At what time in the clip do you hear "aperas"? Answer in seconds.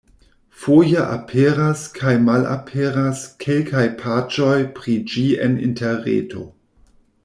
1.17-1.83